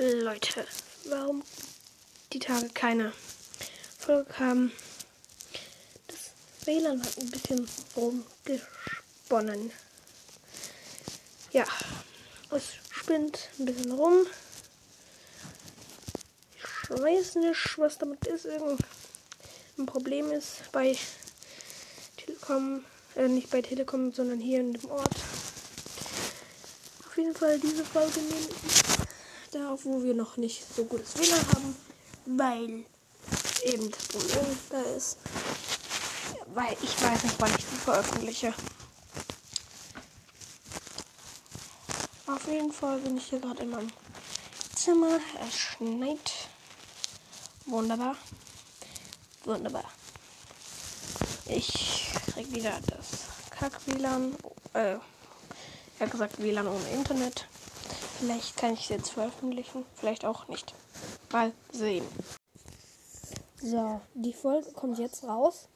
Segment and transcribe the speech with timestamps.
[0.00, 0.64] Leute,
[1.06, 1.42] warum
[2.32, 3.12] die Tage keine
[3.98, 4.70] Folge kam.
[6.06, 6.30] Das
[6.66, 9.72] WLAN hat ein bisschen rumgesponnen.
[11.50, 11.64] Ja,
[12.52, 14.24] es spinnt ein bisschen rum.
[16.56, 18.44] Ich weiß nicht, was damit ist.
[18.44, 18.78] Irgendein
[19.86, 20.96] Problem ist bei
[22.18, 22.84] Telekom,
[23.16, 25.16] äh, nicht bei Telekom, sondern hier in dem Ort.
[27.04, 28.87] Auf jeden Fall diese Folge nehme
[29.58, 31.76] darauf, wo wir noch nicht so gutes WLAN haben,
[32.26, 32.84] weil
[33.64, 35.18] eben das Problem da ist.
[36.54, 38.54] Weil ich weiß nicht, wann ich die veröffentliche.
[42.26, 43.90] Auf jeden Fall bin ich hier gerade in meinem
[44.74, 45.18] Zimmer.
[45.46, 46.32] Es schneit.
[47.66, 48.16] Wunderbar.
[49.44, 49.84] Wunderbar.
[51.46, 54.36] Ich krieg wieder das Kack-WLAN.
[54.74, 54.96] Äh,
[55.98, 57.46] er gesagt WLAN ohne Internet.
[58.18, 60.74] Vielleicht kann ich es jetzt veröffentlichen, vielleicht auch nicht.
[61.32, 62.04] Mal sehen.
[63.62, 65.68] So, die Folge kommt jetzt raus.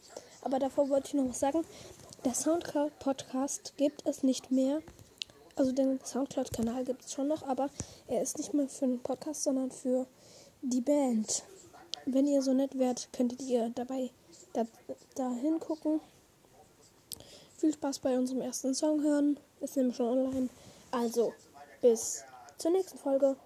[0.43, 1.65] Aber davor wollte ich noch was sagen.
[2.25, 4.83] Der Soundcloud-Podcast gibt es nicht mehr.
[5.55, 7.71] Also den Soundcloud-Kanal gibt es schon noch, aber
[8.09, 10.07] er ist nicht mehr für den Podcast, sondern für
[10.63, 11.45] die Band.
[12.07, 14.11] Wenn ihr so nett wärt, könntet ihr dabei
[14.53, 14.67] da,
[15.15, 16.01] da hingucken.
[17.57, 19.39] Viel Spaß bei unserem ersten Song hören.
[19.61, 20.49] Ist nämlich schon online.
[20.91, 21.33] Also,
[21.81, 22.25] bis
[22.63, 23.37] zur nächsten Folge.